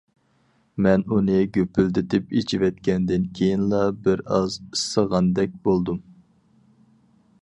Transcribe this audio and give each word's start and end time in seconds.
مەن 0.85 1.03
ئۇنى 1.15 1.35
گۈپۈلدىتىپ 1.57 2.33
ئىچىۋەتكەندىن 2.39 3.27
كېيىنلا 3.41 3.83
بىر 4.07 4.25
ئاز 4.39 4.57
ئىسسىغاندەك 4.65 5.55
بولدۇم. 5.69 6.01